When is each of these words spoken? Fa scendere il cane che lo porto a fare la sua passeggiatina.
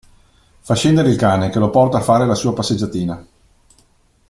Fa 0.61 0.73
scendere 0.73 1.11
il 1.11 1.15
cane 1.15 1.49
che 1.51 1.59
lo 1.59 1.69
porto 1.69 1.95
a 1.95 2.01
fare 2.01 2.25
la 2.25 2.33
sua 2.33 2.55
passeggiatina. 2.55 3.23